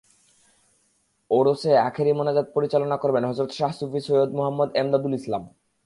ওরসে 1.31 1.71
আখেরি 1.87 2.11
মোনাজাত 2.17 2.47
পরিচালনা 2.55 2.97
করবেন 3.03 3.23
হজরত 3.29 3.51
শাহ 3.57 3.71
সুফি 3.79 3.99
সৈয়দ 4.07 4.29
মুহাম্মদ 4.37 4.69
এমদাদুল 4.81 5.13
ইসলাম। 5.19 5.43